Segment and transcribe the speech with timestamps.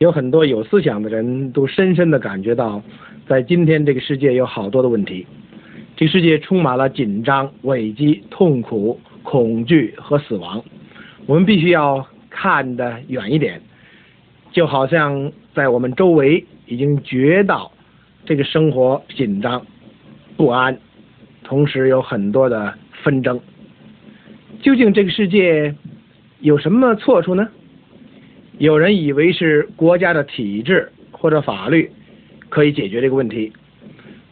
[0.00, 2.82] 有很多有思想的人都深深的感觉到，
[3.28, 5.26] 在今天这个世界有好多的问题，
[5.94, 10.64] 这个世界充满了紧张、危机、痛苦、恐惧和死亡。
[11.26, 13.60] 我们必须要看得远一点，
[14.50, 17.70] 就好像在我们周围已经觉到
[18.24, 19.66] 这个生活紧张、
[20.34, 20.78] 不安，
[21.44, 22.72] 同时有很多的
[23.02, 23.38] 纷争。
[24.62, 25.74] 究竟这个世界
[26.38, 27.46] 有什么错处呢？
[28.60, 31.90] 有人以为是国家的体制或者法律
[32.50, 33.50] 可以解决这个问题。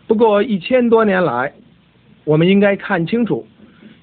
[0.06, 1.50] 不过一千多年来，
[2.24, 3.46] 我们应该看清楚，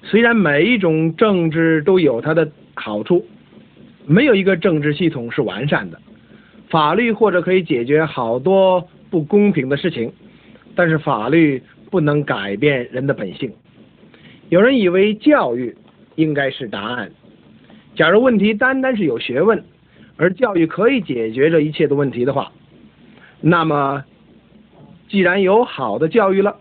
[0.02, 3.24] 虽然每一种政治都有它的好处，
[4.04, 6.00] 没有一个政治系统是完善的。
[6.68, 10.12] 法律或者可以解决好多不公平的事情，
[10.74, 13.52] 但是法律不能改变人的本性。
[14.48, 15.72] 有人以为教育
[16.16, 17.12] 应该是答案。
[17.94, 19.62] 假如问题单单是有学问。
[20.16, 22.50] 而教育可以解决这一切的问题的话，
[23.40, 24.04] 那么
[25.08, 26.56] 既然有好的教育了，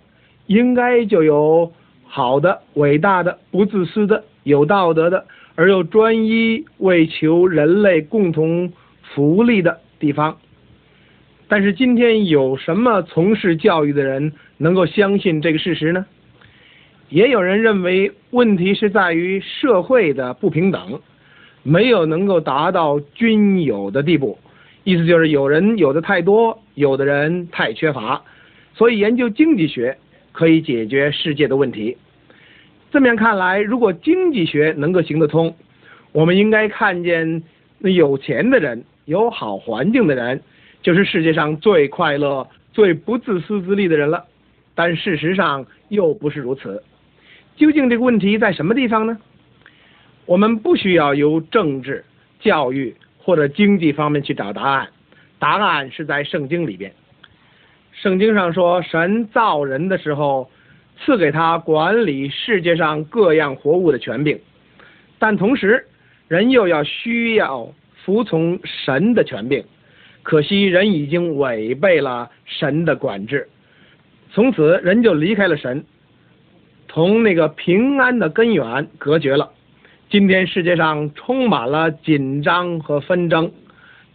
[0.47, 1.71] 应该就有
[2.03, 10.37] 好的、伟大的、不自私的、有道德的，而又专一为求人类共同福利的地方。
[11.47, 16.05] 但是今天有什么从事教育的人能够相信这个事实呢？
[17.09, 20.99] 也有人认为问题是在于社会的不平等。
[21.67, 24.37] 没有能够达到均有的地步，
[24.83, 28.21] 意思就是有人有的太多，有的人太缺乏，
[28.75, 29.97] 所以研究经济学
[30.31, 31.97] 可以解决世界的问题。
[32.91, 35.55] 这么样看来，如果经济学能够行得通，
[36.11, 37.41] 我们应该看见
[37.79, 40.39] 那有钱的人、有好环境的人，
[40.83, 44.23] 就是世界上最快乐、最不自私自利的人了。
[44.75, 46.83] 但事实上又不是如此。
[47.55, 49.17] 究竟这个问题在什么地方呢？
[50.25, 52.03] 我们不需要由政治、
[52.39, 54.89] 教育或者经济方面去找答案，
[55.39, 56.91] 答案是在圣经里边。
[57.91, 60.49] 圣经上说，神造人的时候
[60.99, 64.39] 赐给他管理世界上各样活物的权柄，
[65.19, 65.85] 但同时
[66.27, 67.71] 人又要需要
[68.03, 69.63] 服从神的权柄。
[70.23, 73.47] 可惜人已经违背了神的管制，
[74.31, 75.85] 从此人就离开了神，
[76.87, 79.51] 同那个平安的根源隔绝了。
[80.15, 83.51] 今天世界上充满了紧张和纷争，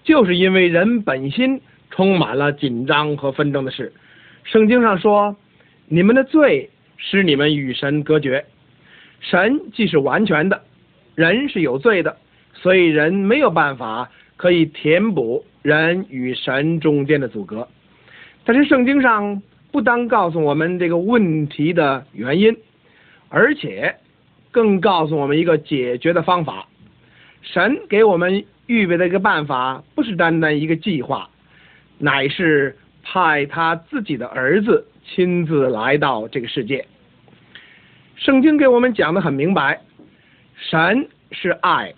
[0.03, 3.93] 就是因为人本心充满了紧张和纷争的事。
[4.43, 5.37] 圣经上说
[5.89, 8.47] ：“你们的罪使你们与神隔绝。”
[9.21, 10.63] 神既是完全的，
[11.17, 12.17] 人是有罪的，
[12.55, 17.69] 所以人没有办法可以填补人与神中间的阻隔。
[18.47, 22.57] 但是圣经上不单告诉我们这个问题的原因，
[23.29, 23.95] 而且。
[24.51, 26.67] 更告诉我们一个解决的方法，
[27.43, 31.31] 神给我们预备的一个办法，不是单单一个计划，
[31.99, 36.85] 乃是派他自己的儿子亲自来到这个世界。
[38.17, 39.81] 圣经给我们讲的很明白，
[40.57, 41.95] 神是爱，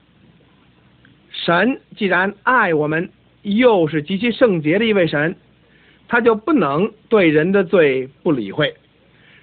[1.30, 3.10] 神既然爱我们，
[3.42, 5.34] 又是极其圣洁的一位神，
[6.06, 8.74] 他就不能对人的罪不理会，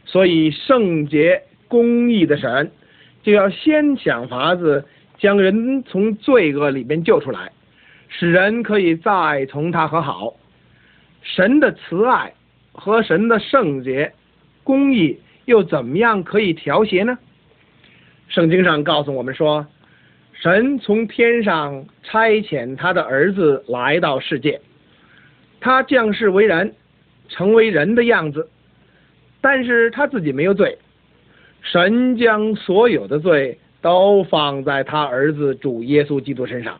[0.05, 2.71] 所以圣洁公义的神。
[3.21, 4.85] 就要先想法子
[5.17, 7.51] 将人从罪恶里边救出来，
[8.07, 10.33] 使人可以再从他和好。
[11.21, 12.33] 神的慈爱
[12.71, 14.13] 和神的圣洁、
[14.63, 17.17] 公义又怎么样可以调谐呢？
[18.29, 19.67] 圣经上告诉我们说，
[20.33, 24.61] 神从天上差遣他的儿子来到世界，
[25.59, 26.73] 他降世为人，
[27.27, 28.49] 成为人的样子，
[29.41, 30.77] 但是他自己没有罪。
[31.61, 36.79] 神将所有的罪都放在他儿子主耶稣基督身上，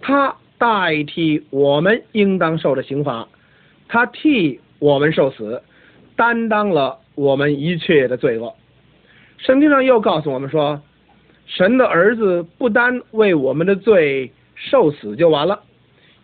[0.00, 3.28] 他代替我们应当受的刑罚，
[3.88, 5.62] 他替我们受死，
[6.16, 8.54] 担当了我们一切的罪恶。
[9.38, 10.82] 圣经上又告诉我们说，
[11.46, 15.60] 神的儿子不单为我们的罪受死就完了，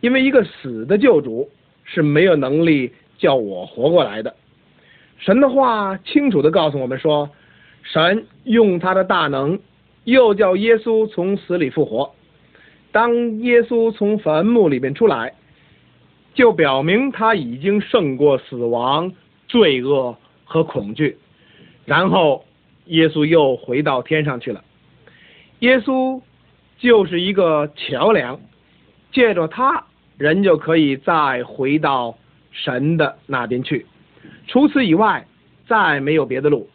[0.01, 1.49] 因为一个死的救主
[1.85, 4.35] 是没有能力叫我活过来的。
[5.19, 7.31] 神的话清楚的告诉我们说。
[7.93, 9.59] 神用他的大能，
[10.05, 12.15] 又叫耶稣从死里复活。
[12.91, 15.35] 当耶稣从坟墓里面出来，
[16.35, 19.13] 就表明他已经胜过死亡、
[19.49, 21.17] 罪恶和恐惧。
[21.85, 22.45] 然后，
[22.87, 24.65] 耶稣又回到天上去了。
[25.61, 26.21] 耶稣
[26.79, 28.41] 就是一个桥梁，
[29.13, 29.87] 借着他，
[30.19, 32.19] 人就可以再回到
[32.51, 33.87] 神的那边去。
[34.49, 35.27] 除此以外，
[35.69, 36.69] 再没有别的路。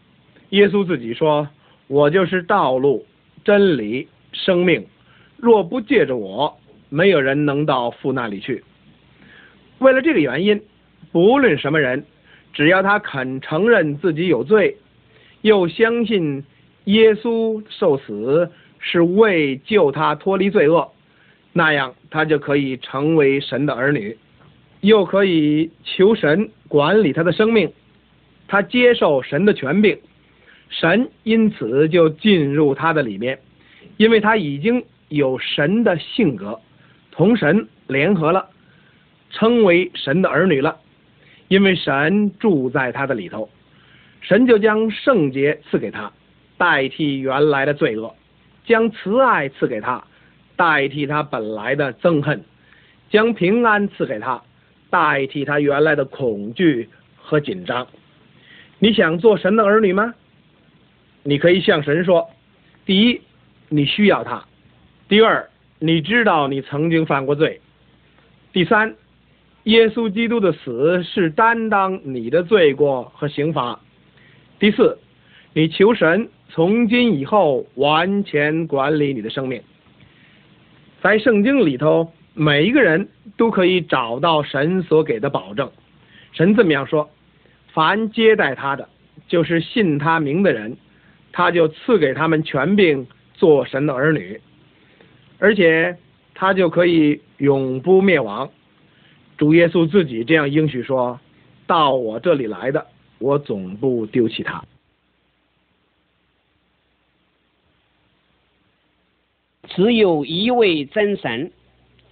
[0.51, 1.47] 耶稣自己说
[1.87, 3.05] ：“我就是道路、
[3.43, 4.85] 真理、生命，
[5.37, 6.57] 若不借着我，
[6.89, 8.63] 没有人能到父那里去。”
[9.79, 10.61] 为了这个原因，
[11.11, 12.05] 不论什么人，
[12.53, 14.77] 只要他肯承认自己有罪，
[15.41, 16.43] 又相信
[16.83, 20.91] 耶稣受死是为救他脱离罪恶，
[21.53, 24.17] 那样他就可以成为神的儿女，
[24.81, 27.71] 又可以求神管理他的生命。
[28.47, 29.97] 他接受神的权柄，
[30.71, 33.37] 神因此就进入他的里面，
[33.97, 36.59] 因为他已经有神的性格，
[37.11, 38.49] 同神联合了，
[39.29, 40.77] 称为神的儿女了。
[41.49, 43.49] 因为神住在他的里头，
[44.21, 46.09] 神就将圣洁赐给他，
[46.57, 48.15] 代替原来的罪恶；
[48.65, 50.01] 将慈爱赐给他，
[50.55, 52.39] 代替他本来的憎恨；
[53.09, 54.41] 将平安赐给他，
[54.89, 57.85] 代替他原来的恐惧和紧张。
[58.79, 60.13] 你想做神的儿女吗？
[61.23, 62.29] 你可以向神说：
[62.85, 63.21] 第一，
[63.69, 64.45] 你需要他；
[65.07, 67.59] 第二，你知道你曾经犯过罪；
[68.51, 68.95] 第三，
[69.63, 73.79] 耶稣基督的死是担当你的罪过和刑罚；
[74.59, 74.97] 第四，
[75.53, 79.61] 你求神从今以后完全管理你的生命。
[81.01, 83.07] 在圣经里头，每一个人
[83.37, 85.71] 都可以找到神所给的保证。
[86.31, 87.09] 神这么样说。
[87.73, 88.89] 凡接待他的，
[89.29, 90.75] 就是信他名的人，
[91.31, 94.41] 他就赐给他们权柄做神的儿女，
[95.39, 95.97] 而且
[96.33, 98.51] 他就可以永不灭亡。
[99.37, 101.19] 主耶稣自己这样应许说
[101.65, 102.87] ：“到我这里来的，
[103.19, 104.63] 我总不丢弃他。”
[109.69, 111.51] 只有一位真神，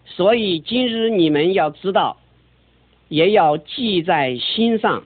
[0.05, 2.17] 所以今日你们要知道，
[3.09, 5.03] 也要记在心上。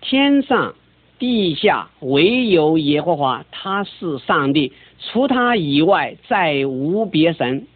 [0.00, 0.76] 天上、
[1.18, 7.66] 地下唯有耶和华，他是上帝，除他以外再无别神。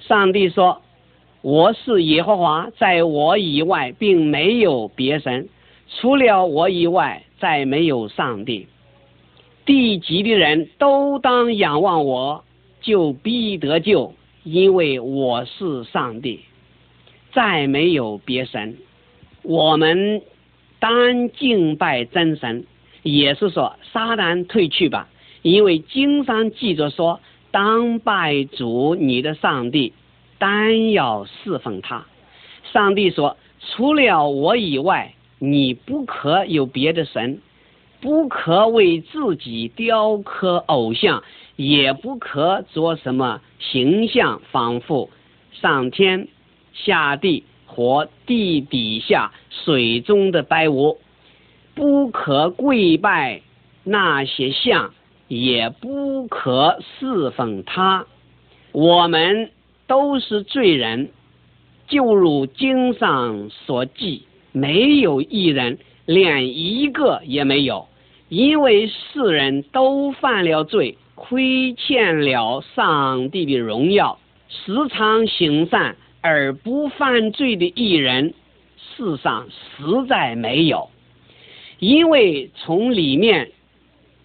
[0.00, 0.82] 上帝说
[1.40, 5.48] ：“我是耶和华，在我以外并没有别神，
[5.88, 8.66] 除了我以外再没有上帝。
[9.64, 12.44] 地极的人都当仰望我，
[12.80, 14.12] 就必得救，
[14.42, 16.40] 因为我是上帝，
[17.32, 18.76] 再没有别神。
[19.42, 20.20] 我们。”
[20.84, 22.66] 当敬拜真神，
[23.02, 25.08] 也是说撒旦退去吧，
[25.40, 27.20] 因为经上记着说，
[27.50, 29.94] 当拜主你的上帝，
[30.36, 32.04] 单要侍奉他。
[32.70, 37.40] 上帝说，除了我以外，你不可有别的神，
[38.02, 41.22] 不可为自己雕刻偶像，
[41.56, 45.08] 也不可做什么形象，仿佛
[45.50, 46.28] 上天
[46.74, 47.44] 下地。
[47.74, 50.98] 和地底下水中的白物，
[51.74, 53.42] 不可跪拜
[53.82, 54.94] 那些像，
[55.26, 58.06] 也不可侍奉他。
[58.70, 59.50] 我们
[59.88, 61.10] 都是罪人，
[61.88, 64.22] 就如经上所记，
[64.52, 67.88] 没有一人，连一个也没有，
[68.28, 74.18] 因为世人都犯了罪，亏欠了上帝的荣耀，
[74.48, 75.96] 时常行善。
[76.26, 78.32] 而不犯罪的艺人，
[78.96, 80.88] 世上实在没有，
[81.78, 83.52] 因为从里面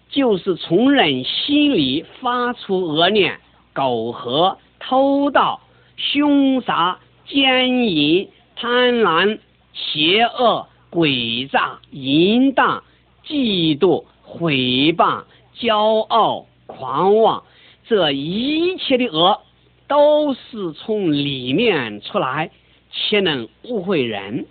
[0.08, 3.38] 就是从人心里发出恶念、
[3.74, 5.60] 苟合、偷盗、
[5.98, 9.38] 凶杀、奸淫、贪婪、
[9.74, 12.82] 邪恶、诡诈、淫荡、
[13.26, 15.24] 嫉妒、毁谤、
[15.58, 17.42] 骄傲、狂妄，
[17.86, 19.42] 这一切的恶。
[19.90, 22.52] 都是从里面出来，
[22.92, 24.46] 且能误会人。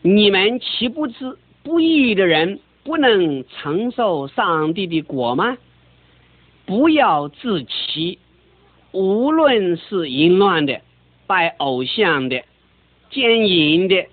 [0.00, 5.58] 你们岂不知不义的人不能承受上帝的果吗？
[6.64, 8.18] 不要自欺，
[8.92, 10.80] 无论是淫乱的、
[11.26, 12.42] 拜偶像的、
[13.10, 14.06] 奸淫的、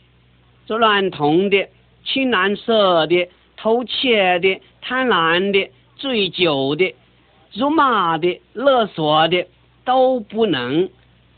[0.65, 1.69] 做乱童的、
[2.03, 6.93] 青蓝色的、偷窃的、贪婪的、醉酒的、
[7.53, 9.47] 辱骂的、勒索的。
[9.89, 10.87] 都不能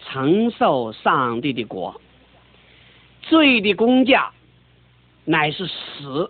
[0.04, 2.02] 承受上帝的国，
[3.22, 4.32] 罪的公价
[5.24, 6.30] 乃是死。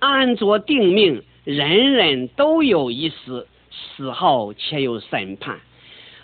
[0.00, 5.60] 按着定命，人人都有一死，死后且有审判。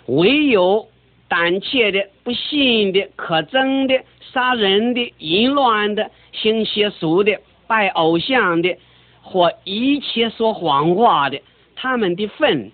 [0.07, 0.89] 唯有
[1.29, 4.03] 胆怯的、不信的、可憎的、
[4.33, 8.77] 杀人的、淫乱的、行邪术的、拜偶像的，
[9.21, 11.41] 或一切说谎话的，
[11.77, 12.73] 他们的份。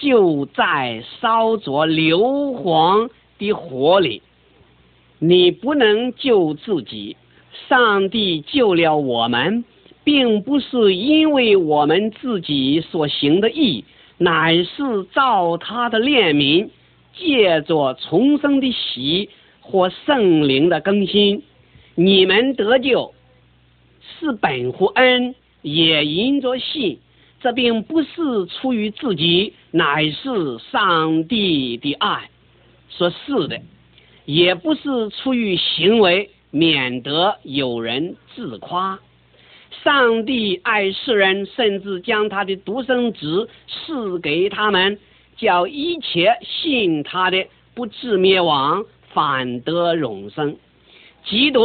[0.00, 2.18] 就在烧着硫
[2.54, 4.22] 磺的火里，
[5.18, 7.16] 你不能救自己。
[7.68, 9.64] 上帝救了我们，
[10.02, 13.84] 并不是因为我们自己所行的义，
[14.16, 16.70] 乃是照他的怜悯，
[17.14, 19.28] 借着重生的喜
[19.60, 21.42] 或圣灵的更新，
[21.94, 23.12] 你们得救
[24.18, 26.98] 是本乎恩，也因着信。
[27.42, 32.28] 这并不是出于自己，乃是上帝的爱
[32.90, 33.56] 说是的；
[34.26, 38.98] 也不是出于行为，免得有人自夸。
[39.82, 44.98] 上帝爱世人，甚至将他的独生子赐给他们，
[45.38, 50.54] 叫一切信他的不至灭亡，反得永生。
[51.24, 51.62] 基督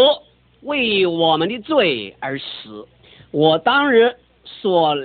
[0.61, 2.87] 为我们的罪而死。
[3.31, 4.15] 我当日
[4.45, 4.95] 所。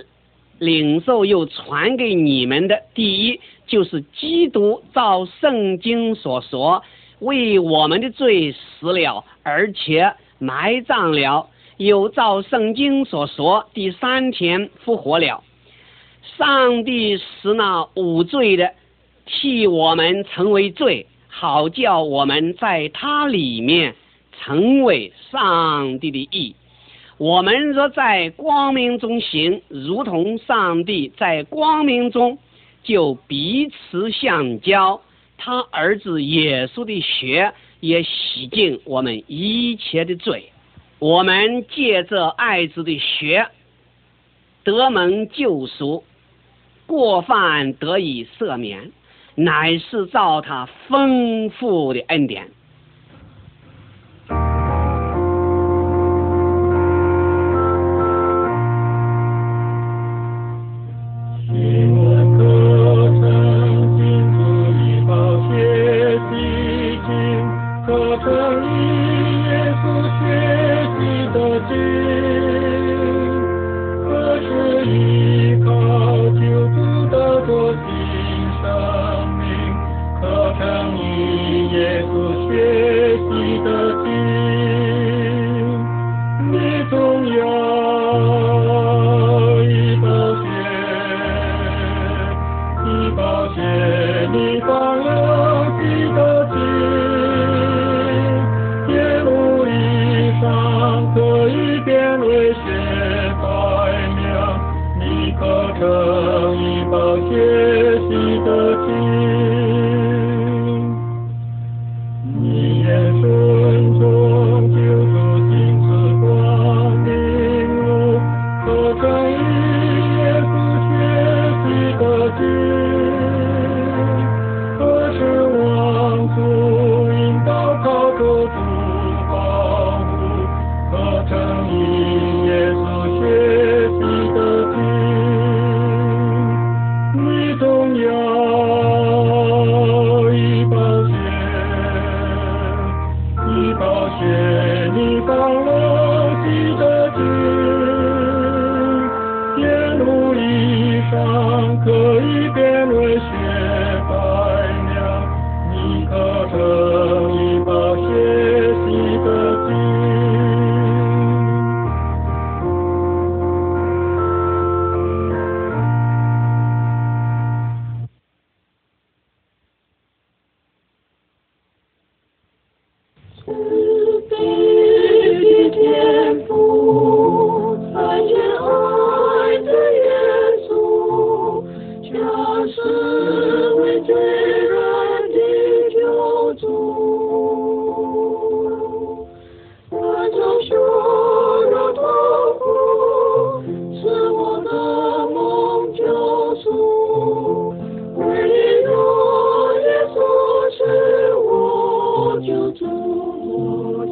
[0.61, 6.83] 领受又传给你们的第一，就是基督照圣经所说，
[7.19, 11.49] 为我们的罪死了，而且埋葬了，
[11.79, 15.43] 又照圣经所说，第三天复活了。
[16.37, 18.71] 上帝使那无罪的
[19.25, 23.95] 替我们成为罪，好叫我们在他里面
[24.39, 26.55] 成为上帝的义。
[27.21, 32.39] 我们若在光明中行，如同上帝在光明中，
[32.83, 35.03] 就彼此相交。
[35.37, 40.51] 他儿子耶稣的血也洗净我们一切的罪。
[40.99, 43.49] 我们借着爱子的血
[44.65, 46.03] 得蒙救赎，
[46.87, 48.93] 过犯得以赦免，
[49.35, 52.49] 乃是照他丰富的恩典。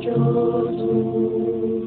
[0.09, 1.78] 天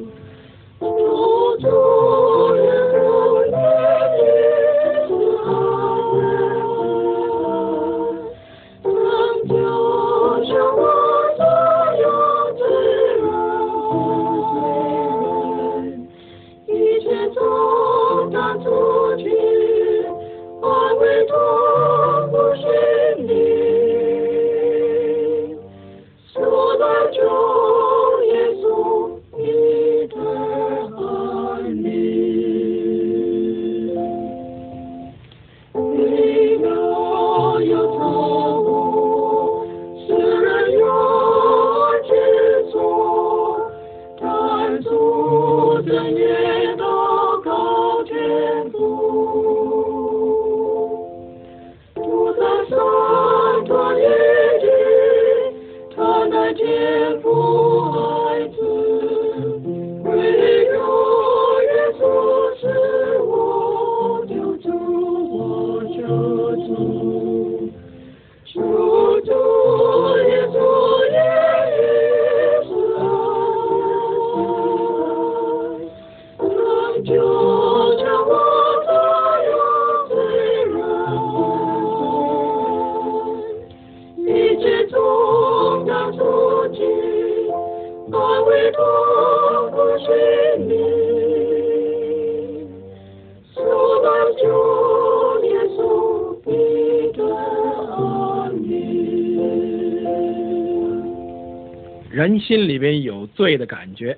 [102.51, 104.17] 心里边有罪的感觉，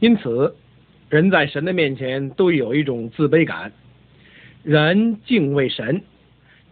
[0.00, 0.56] 因此
[1.10, 3.70] 人在神的面前都有一种自卑感。
[4.62, 6.00] 人敬畏神，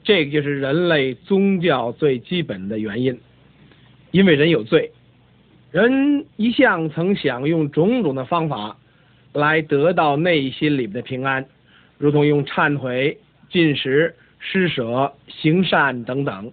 [0.03, 3.21] 这个就是人类宗教最基本的原因。
[4.13, 4.93] 因为人有罪，
[5.73, 8.79] 人一向曾想用种种的方法
[9.35, 11.45] 来得到内心里的平安，
[11.99, 13.19] 如同用忏悔、
[13.51, 16.51] 进食、施舍、行善等等。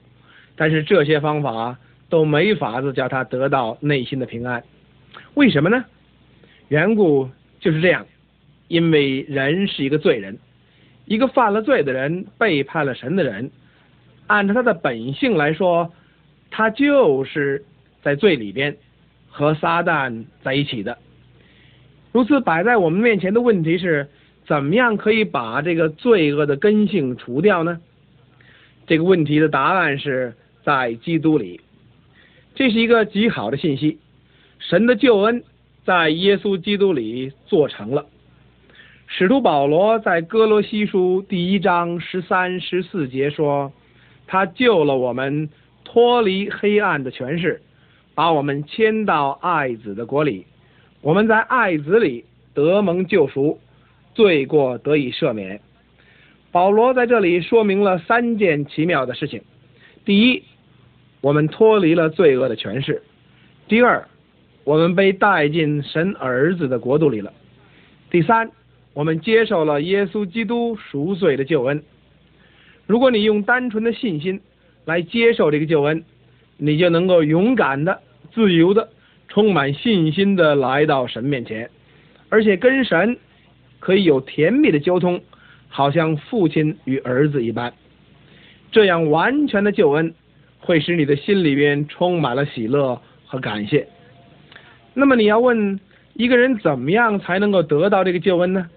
[0.58, 1.80] 但是这些方法
[2.12, 4.64] 都没法子叫他得到内心的平安。
[5.34, 5.84] 为什么呢？
[6.68, 8.06] 缘故就是这样，
[8.68, 10.38] 因为人是一个罪人。
[11.06, 13.50] 一个犯了罪的人，背叛了神的人，
[14.28, 15.92] 按照他的本性来说，
[16.52, 17.66] 他就是
[18.02, 18.78] 在罪里边
[19.28, 20.98] 和撒旦在一起的。
[22.12, 24.08] 如此摆在我们面前的问题是，
[24.46, 27.80] 怎么样可以把这个罪恶的根性除掉呢？
[28.86, 31.62] 这个问题的答案是在基督里。
[32.62, 33.98] 这是一个极好的信息，
[34.60, 35.44] 神的救恩
[35.84, 38.06] 在耶稣基督里做成了。
[39.08, 43.74] 使徒保罗在哥罗西书第一章十三、十四节说
[44.28, 45.50] ：“他救了我们，
[45.84, 47.64] 脱离黑暗的权势，
[48.14, 50.46] 把我们迁到爱子的国里。
[51.02, 53.60] 我们在爱子里得蒙救赎，
[54.14, 55.60] 罪过得以赦免。”
[56.54, 59.42] 保罗在这里说明了三件奇妙的事情：
[60.06, 60.44] 第一，
[61.22, 62.96] 我们脱离了罪恶的权势；
[63.68, 64.08] 第二，
[64.64, 67.32] 我们被带进神儿子的国度里了；
[68.10, 68.52] 第三。
[68.94, 71.82] 我们接受了耶稣基督赎罪的救恩。
[72.88, 74.42] 如果你用单纯的信心
[74.84, 76.04] 来接受这个救恩，
[76.58, 78.02] 你就能够勇敢的、
[78.34, 78.90] 自由的、
[79.30, 81.70] 充满信心的来到神面前，
[82.28, 83.18] 而且跟神
[83.80, 85.22] 可以有甜蜜的交通，
[85.70, 87.72] 好像父亲与儿子一般。
[88.74, 90.14] 这样完全的救恩
[90.62, 93.88] 会使你的心里边充满了喜乐和感谢。
[94.94, 95.80] 那么你要问
[96.14, 98.70] 一个人怎么样才能够得到这个救恩呢？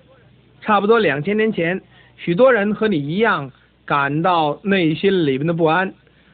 [0.60, 1.80] 差不多两千年前，
[2.16, 3.52] 许多人和你一样
[3.84, 5.92] 感到内心里面的不安，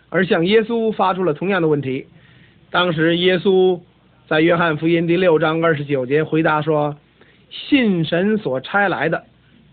[0.08, 2.06] 而向耶稣发出了同样的问题。
[2.70, 3.80] 当时耶稣
[4.28, 6.96] 在约翰福音第六章二十九节回答说
[7.50, 9.24] ：“信神所差来的，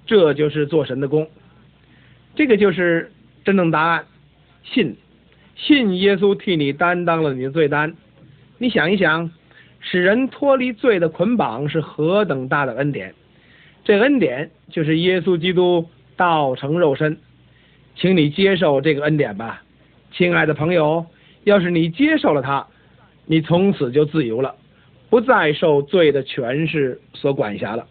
[0.07, 1.27] 这就是做神的功。”
[2.33, 3.11] 这个就是
[3.45, 4.05] 真正答案。
[4.63, 4.95] 信，
[5.57, 7.93] 信耶稣替你担当了你的罪担。
[8.57, 9.29] 你想一想，
[9.79, 13.13] 使人脱离罪的捆绑是何等大的恩典！
[13.83, 17.17] 这恩典就是耶稣基督道成肉身，
[17.95, 19.63] 请你接受这个恩典吧，
[20.11, 21.05] 亲爱的朋友。
[21.43, 22.67] 要是你接受了他，
[23.25, 24.55] 你从此就自由了，
[25.09, 27.87] 不再受罪的权势所管辖了。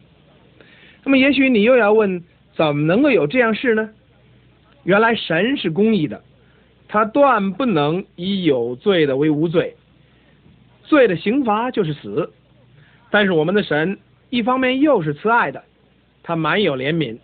[1.04, 2.22] 那么，也许你又要问，
[2.54, 3.88] 怎么能够有这样事呢？
[4.84, 6.22] 原来神是公义的，
[6.88, 9.76] 他断不能以有罪的为无罪，
[10.84, 12.32] 罪的刑罚就是死。
[13.10, 13.98] 但是我们的神
[14.30, 15.62] 一方面又是慈爱的。
[16.22, 17.18] 他满有怜悯，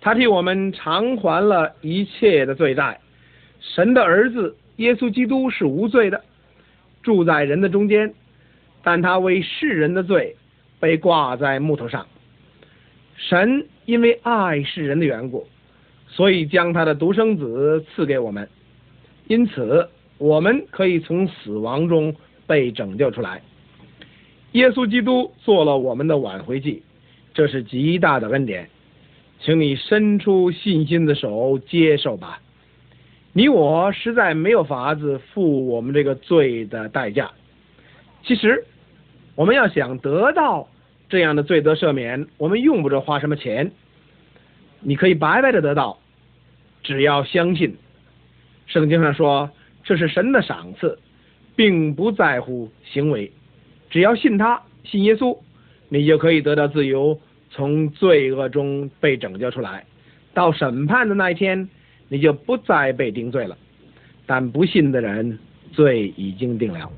[0.00, 3.00] 他替我们偿还了一切的罪债。
[3.60, 6.22] 神的儿子耶稣基督是无罪的，
[7.02, 8.12] 住在人的中间，
[8.82, 10.36] 但他为世人的罪
[10.78, 12.06] 被挂在木头上。
[13.16, 15.46] 神因为爱世人的缘故，
[16.08, 18.46] 所以将他的独生子赐给我们，
[19.26, 22.14] 因此我们可以从死亡中
[22.46, 23.42] 被拯救出来。
[24.52, 26.82] 耶稣基督做了我们的挽回祭。
[27.32, 28.70] 这是极大的恩典，
[29.40, 32.40] 请你伸出信心的手接受吧。
[33.32, 37.32] 你我实在没有法子付我们这个罪的代价。
[38.22, 38.64] 其实，
[39.34, 40.68] 我们要想得到
[41.08, 43.72] 这样的罪得赦免，我们用不着花什么钱，
[44.78, 45.98] 你可以白白的得到，
[46.84, 47.76] 只要相信。
[48.66, 49.50] 圣经上说，
[49.84, 50.98] 这是神的赏赐，
[51.54, 53.30] 并不在乎行为，
[53.90, 55.36] 只要信他，信耶稣。
[55.90, 59.84] 你就可以得到自由，从罪恶中被拯救出来。
[60.32, 61.68] 到审判的那一天，
[62.08, 63.56] 你就不再被定罪了。
[64.26, 65.38] 但不信的人，
[65.72, 66.90] 罪已经定了。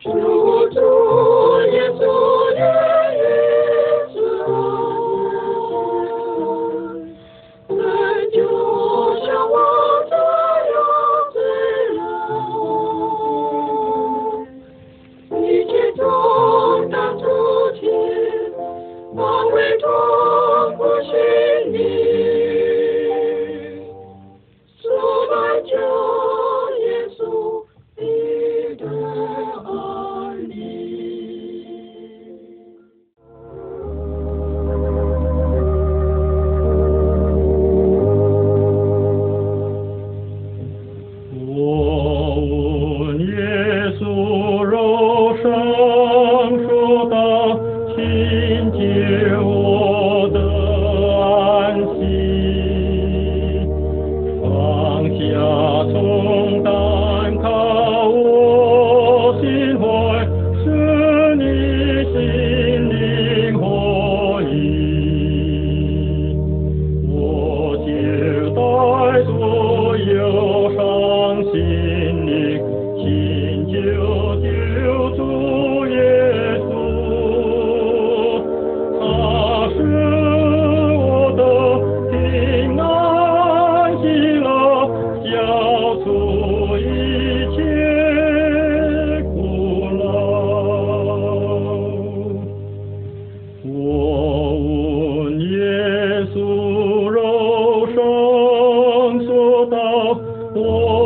[0.00, 0.10] 主
[0.70, 0.80] 主
[1.70, 2.91] 耶稣
[100.54, 101.00] 我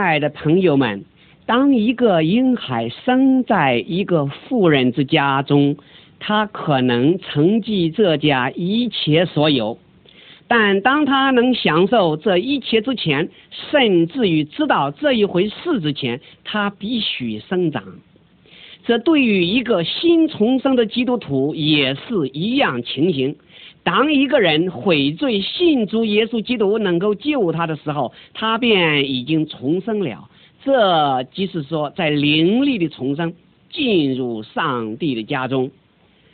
[0.00, 1.04] 亲爱的朋友们，
[1.44, 5.76] 当一个婴孩生在一个富人之家中，
[6.18, 9.76] 他可能承继这家一切所有。
[10.48, 13.28] 但当他能享受这一切之前，
[13.70, 17.84] 甚至于知道这一回事之前，他必须生长。
[18.86, 23.36] 这对于一个新重生的基督徒也是一样情形。
[23.82, 30.28] 当一个人悔罪信主耶稣基督能够救他的时候，他便已经重生了。
[30.62, 33.32] 这即是说，在灵力的重生，
[33.70, 35.70] 进入上帝的家中。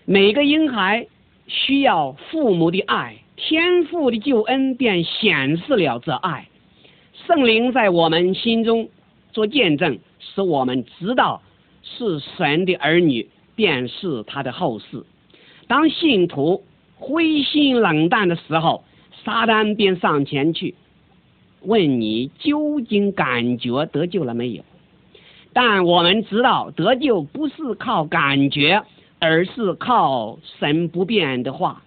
[0.04, 1.06] 每个婴孩
[1.46, 6.48] 需要父母的爱，天父的救恩便显示了这爱。
[7.26, 8.88] 圣灵在我们心中
[9.32, 11.40] 做见证，使我们知道
[11.82, 15.04] 是神的儿女，便是他的后世。
[15.68, 16.62] 当信徒
[16.96, 18.85] 灰心冷淡的时候，
[19.24, 20.74] 撒旦便上前去
[21.61, 24.64] 问你究竟感觉得救了没有？
[25.52, 28.82] 但我们知道得救不是靠感觉，
[29.18, 31.82] 而是靠神不变的话。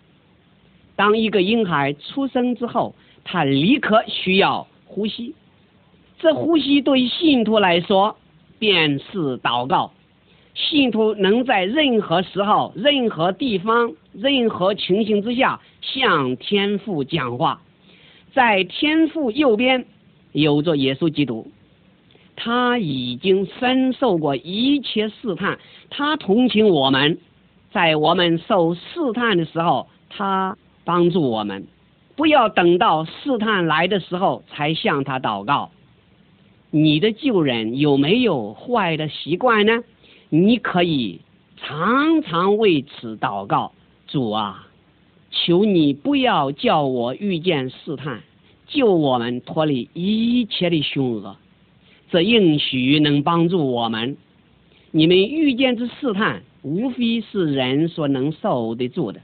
[0.96, 2.94] 当一个婴孩出生之后，
[3.24, 5.36] 他立刻需要呼吸，
[6.20, 8.18] 这呼吸对信徒来说
[8.58, 9.92] 便是祷告。
[10.60, 17.62] 信徒能在任何时候、任何地方、任何情形之下向天父讲话。
[18.34, 19.86] 在天父右边
[20.34, 21.48] 有着耶稣基督，
[22.36, 25.58] 他已经深受过一切试探，
[25.90, 27.18] 他同情我们，
[27.72, 28.82] 在我们受试
[29.14, 31.66] 探的时候，他帮助我们。
[32.18, 35.72] 不要等到试探来的时候才向他祷告。
[36.70, 39.84] 你的旧人有没有坏的习惯呢？
[40.30, 41.22] 你可以
[41.58, 43.74] 常常为此祷告，
[44.08, 44.68] 主啊，
[45.32, 48.22] 求你不要叫我遇见试探，
[48.68, 51.36] 救我们脱离一切的凶恶。
[52.12, 54.18] 这应许能帮助我们。
[54.92, 59.20] 你们遇见之试探，无非是人所能受得住的。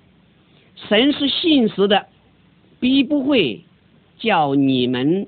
[0.75, 2.07] 神是信实的，
[2.79, 3.63] 必不会
[4.19, 5.27] 叫你们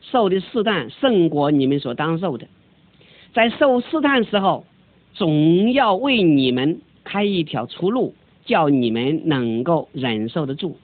[0.00, 2.46] 受的试探胜过你们所当受的。
[3.32, 4.66] 在受试探时候，
[5.14, 10.78] 总要为你们开一条出路，叫你们能够忍受得住。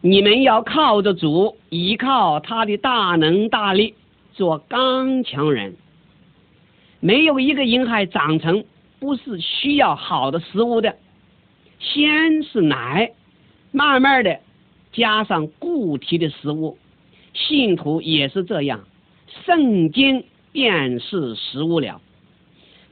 [0.00, 3.94] 你们要靠着主，依靠他的大能大力，
[4.32, 5.74] 做刚强人。
[7.00, 8.64] 没有一个婴孩长成
[9.00, 10.96] 不是需要好的食物的，
[11.80, 13.12] 先是奶，
[13.72, 14.38] 慢慢的
[14.92, 16.78] 加上固体的食物。
[17.34, 18.84] 信徒也是这样，
[19.44, 22.00] 圣经便是食物了。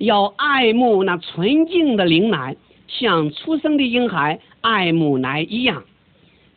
[0.00, 2.56] 要爱慕那纯净的灵奶，
[2.88, 5.84] 像出生的婴孩爱慕奶一样，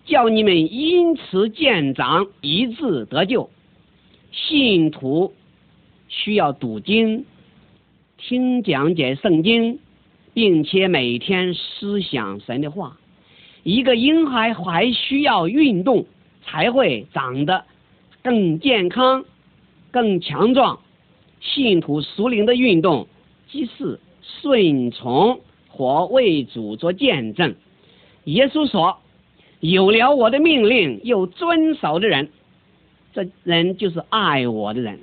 [0.05, 3.49] 叫你们因此见长，以致得救。
[4.31, 5.33] 信徒
[6.07, 7.25] 需要读经、
[8.17, 9.77] 听讲解圣经，
[10.33, 12.97] 并且每天思想神的话。
[13.63, 16.05] 一个婴孩还需要运动，
[16.45, 17.65] 才会长得
[18.21, 19.25] 更健康、
[19.91, 20.79] 更强壮。
[21.41, 23.05] 信徒熟灵的运动。
[23.53, 23.99] 即是
[24.41, 27.53] 顺从和为主做见证。
[28.23, 28.97] 耶稣说
[29.61, 32.29] ：“有了我的命令又遵守的人，
[33.13, 34.97] 这人就是爱我的人。”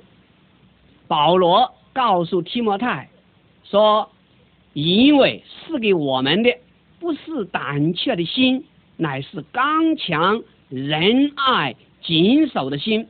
[1.07, 3.09] 保罗告诉提摩太
[3.63, 4.09] 说
[4.73, 6.53] ：“因为赐给我们的
[6.99, 8.65] 不是胆怯的心，
[8.97, 13.07] 乃是刚强、仁爱、谨守的心。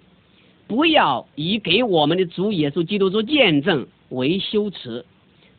[0.67, 5.03] 不要以给我们的主耶稣基督做见证为羞耻。”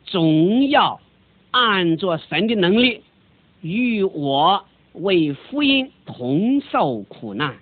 [0.05, 0.99] 总要
[1.51, 3.01] 按着神的能力
[3.61, 7.55] 与我为福音同受苦难。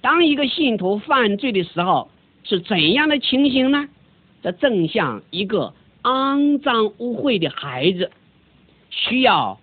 [0.00, 2.10] 当一个信徒犯罪的时候，
[2.44, 3.88] 是怎样的情形呢？
[4.42, 8.12] 这正像一个肮脏污秽的孩子，
[8.90, 9.58] 需要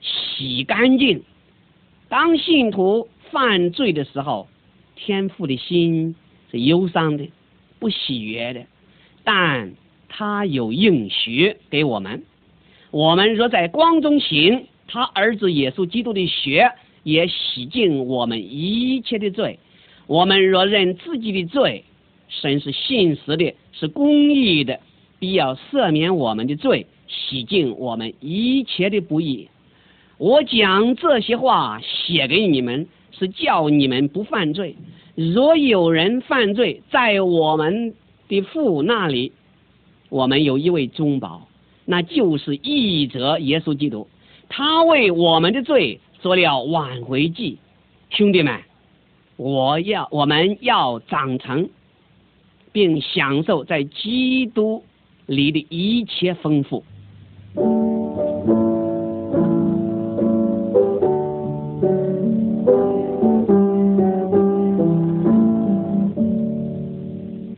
[0.00, 1.22] 洗干净。
[2.08, 4.48] 当信徒犯罪的时候，
[4.96, 6.14] 天父的心
[6.50, 7.28] 是忧伤的，
[7.78, 8.64] 不喜悦的，
[9.24, 9.74] 但
[10.08, 12.22] 他有应许给我们。
[12.90, 16.70] 我们若在光中行，他儿子耶稣基督的血
[17.02, 19.58] 也洗净我们一切的罪。
[20.06, 21.84] 我们若认自己的罪，
[22.28, 24.78] 神是信实的，是公义的，
[25.18, 29.48] 必要赦免我们的罪，洗净我们一切的不义。
[30.18, 34.76] 我将这些话写给你们，是叫你们不犯罪。
[35.16, 37.94] 若有人犯罪，在我们
[38.28, 39.32] 的父那里，
[40.14, 41.48] 我们有一位中保，
[41.84, 44.06] 那就是义者耶稣基督。
[44.48, 47.58] 他为我们的罪做了挽回祭。
[48.10, 48.60] 兄弟们，
[49.36, 51.68] 我要我们要长成，
[52.70, 54.84] 并享受在基督
[55.26, 56.84] 里的一切丰富。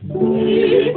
[0.09, 0.91] 一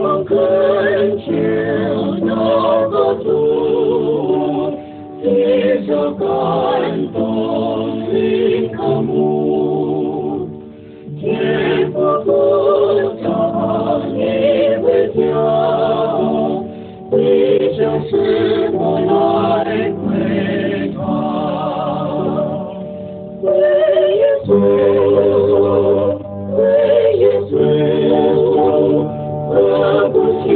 [27.48, 29.07] 归耶稣，
[29.48, 30.48] 何不现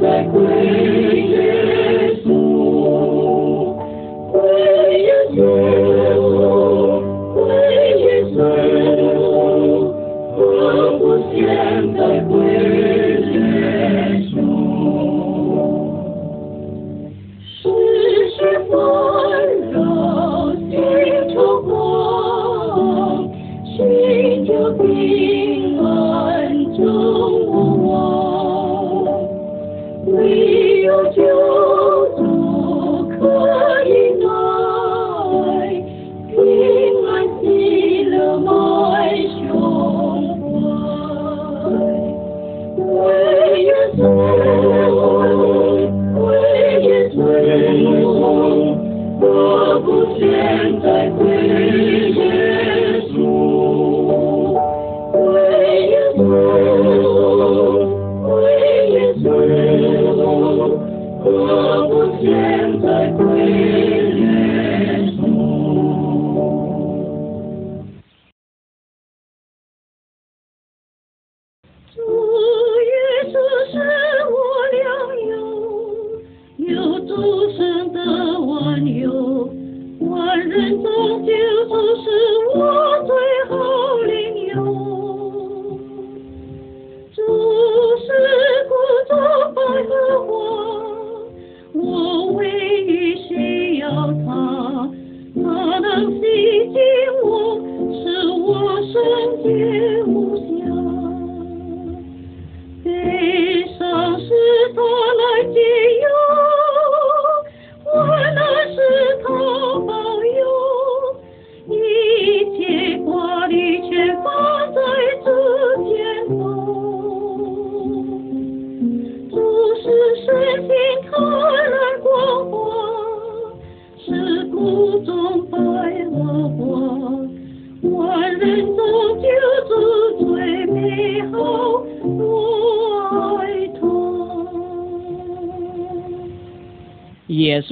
[0.00, 0.40] 在归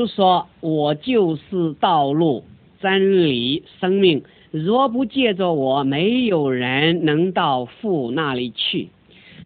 [0.00, 2.44] 稣说：“我就是道路、
[2.80, 4.22] 真理、生命。
[4.50, 8.88] 若不借着我，没有人能到父那里去。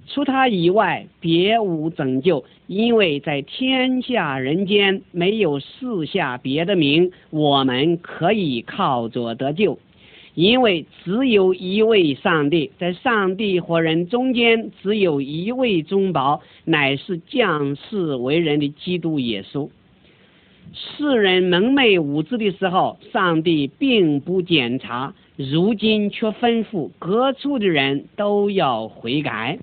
[0.06, 2.44] 除他以外，别无拯救。
[2.68, 9.78] 因为在天下人间，没有四下别的名，我们可以靠着得救。
[10.34, 19.68] 因为只有一位上帝，在上帝和人中间，只有一位中保，乃是降世为人的基督耶稣。”
[20.76, 29.58] 世人蒙昧无知的时候，上帝并不检查，如今却吩咐各处的人都要悔改。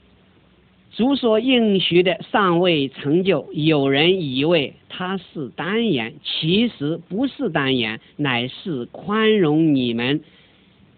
[0.93, 10.21] 主所应许的尚未成就，有人以为他是单言，其实不是单言，乃是宽容你们，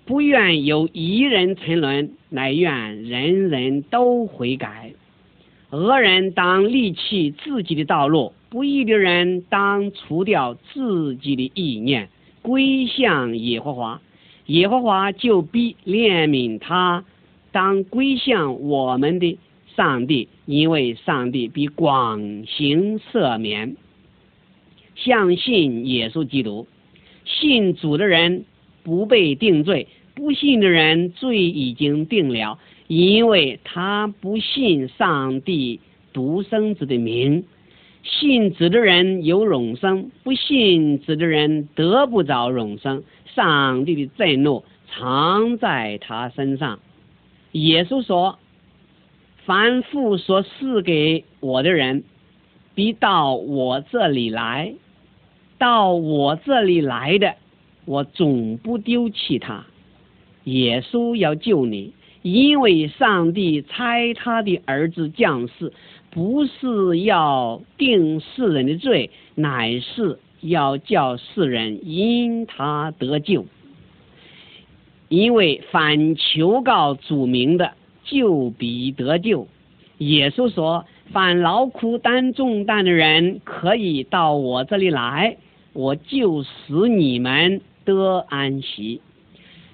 [0.05, 4.91] 不愿有一人沉沦，乃愿人人都悔改。
[5.71, 12.09] 恶人当立弃自己的道路，不义的人当除掉自己的意念，
[12.43, 13.99] 归向耶和华，
[14.45, 17.03] 耶和华就必怜悯他。
[17.51, 19.39] 当归向我们的。
[19.75, 23.75] 上帝，因为上帝比广行赦免。
[24.93, 26.67] 相信耶稣基督，
[27.25, 28.45] 信主的人
[28.83, 35.79] 不被定罪；不信的人罪已经定了，因为他不信上帝
[36.13, 37.43] 独生子的名。
[38.03, 43.03] 信子的人有永生，不信子的人得不着永生。
[43.33, 46.79] 上帝的震怒藏在他身上。
[47.53, 48.37] 耶稣说。
[49.45, 52.05] 凡父所赐给我的人，
[52.75, 54.75] 必到我这里来；
[55.57, 57.35] 到我这里来的，
[57.83, 59.65] 我总不丢弃他。
[60.45, 65.73] 耶稣要救你，因为上帝差他的儿子降世，
[66.13, 73.45] 不是要定世人的罪，乃是要叫世人因他得救。
[75.09, 77.73] 因为反求告主名的。
[78.05, 79.47] 就必得救。
[79.99, 85.37] 耶稣说：“凡劳苦担重担的人，可以到我这里来，
[85.71, 86.49] 我就使
[86.89, 88.99] 你们得安息。”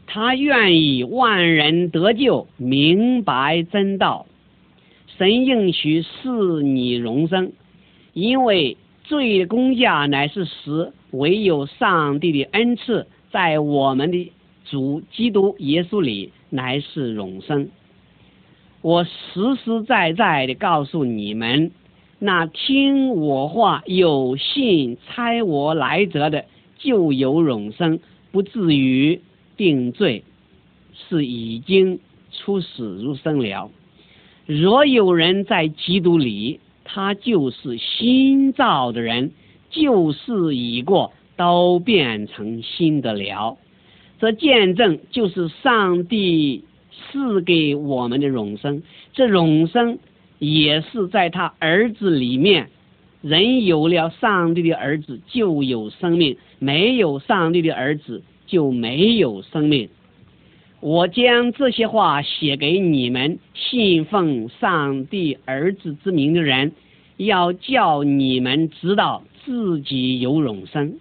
[0.06, 4.28] 他愿意万人得救，明白真道。
[5.20, 7.52] 神应许赐你荣生，
[8.14, 14.32] 因为罪的公价乃是死，唯有上帝的恩赐在我们的
[14.64, 17.70] 主基督耶稣里乃是永生。
[18.82, 19.10] 我实
[19.62, 21.72] 实在在的告诉你们，
[22.18, 26.46] 那听我话、有信猜我来者的，
[26.78, 28.00] 就有永生，
[28.32, 29.20] 不至于
[29.58, 30.24] 定罪，
[30.94, 32.00] 是已经
[32.32, 33.70] 出死入生了。
[34.50, 39.32] 若有人在基督里，他就是新造的人，
[39.70, 43.60] 旧事已过，都变成新的了。
[44.20, 46.64] 这见证就是上帝。
[47.12, 48.84] 赐给我们的永生，
[49.14, 49.98] 这永生
[50.38, 52.70] 也是在他儿子里面。
[53.22, 59.90] 人有了上帝的儿子，就有生命；没有上帝的儿子，就没有生命。
[60.82, 66.72] 我将这些话写给你们，信奉上帝儿子之名的人，
[67.18, 70.96] 要叫你们知道自己有永生。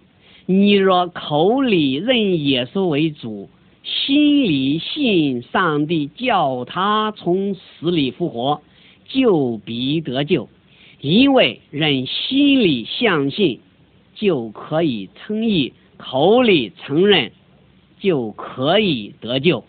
[0.45, 3.49] 你若口里认耶稣为主。
[3.81, 8.61] 心里信上帝叫他从死里复活，
[9.07, 10.47] 就必得救。
[10.99, 13.59] 因为人心里相信，
[14.13, 17.31] 就可以称义；口里承认，
[17.99, 19.63] 就可以得救。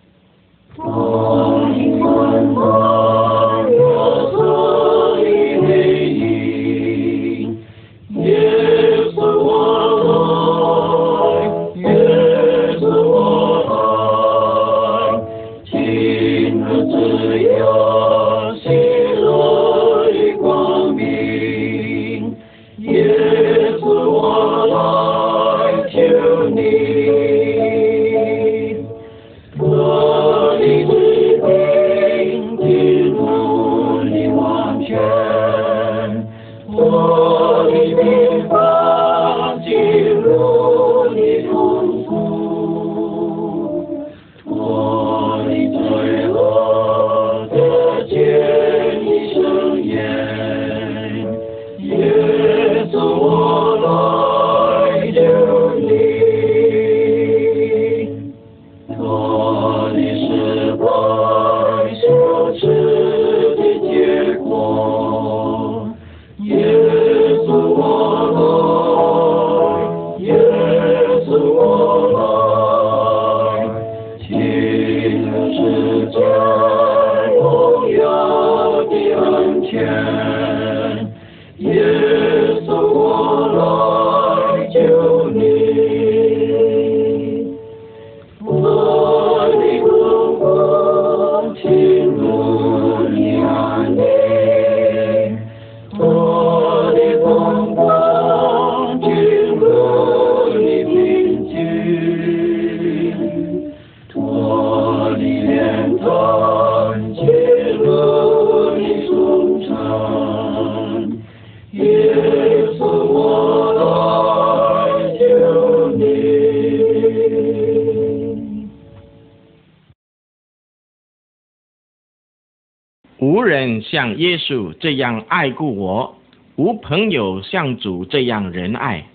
[124.16, 126.16] 耶稣这样爱顾我，
[126.56, 129.06] 无朋友像主这样仁爱，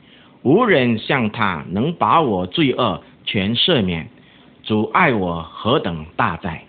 [0.43, 4.07] 无人像他能把我罪恶全赦免。
[4.63, 6.63] 主爱我何等大哉！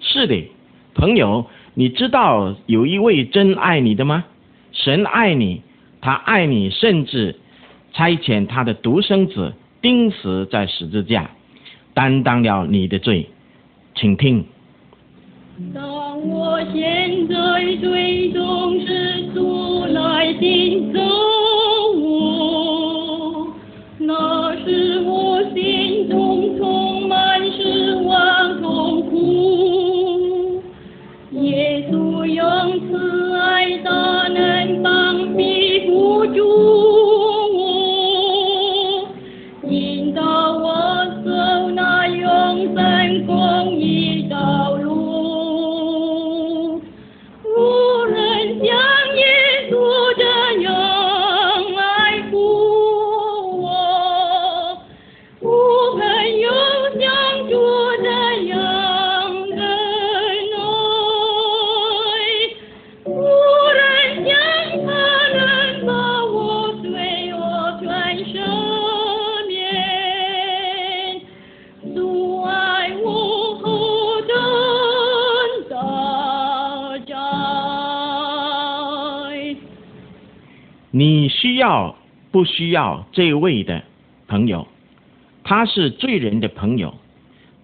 [0.00, 0.50] 是的，
[0.94, 4.24] 朋友，你知道有一位真爱你的吗？
[4.72, 5.62] 神爱你，
[6.00, 7.36] 他爱你，甚至
[7.92, 11.30] 差遣他的独生子钉死在十字架，
[11.94, 13.30] 担当了你的罪。
[13.94, 14.44] 请听。
[16.26, 17.34] 我现在
[17.80, 21.33] 最终是出来行走。
[82.64, 83.82] 需要这位的
[84.26, 84.66] 朋友？
[85.42, 86.94] 他是罪人的朋友，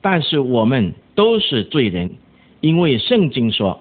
[0.02, 2.10] 但是我们都是罪人，
[2.60, 3.80] 因为圣经说，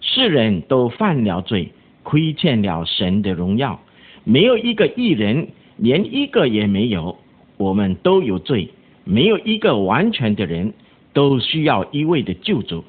[0.00, 1.68] 世人都犯了罪，
[2.02, 3.78] 亏欠了神的荣耀，
[4.24, 7.18] 没有一个义人，连一个也没有。
[7.58, 8.70] 我们都有罪，
[9.04, 10.72] 没有一个完全的人，
[11.12, 12.82] 都需要一位的救主。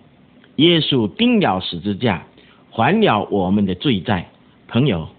[0.55, 2.25] 耶稣钉了十字架，
[2.71, 4.29] 还了我们的罪债。
[4.69, 5.09] 朋友，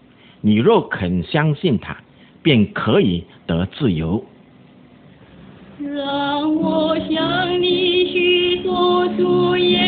[0.40, 1.98] 你若肯相信他，
[2.46, 4.24] 便可以得自由。
[5.80, 9.85] 让我向你许说主耶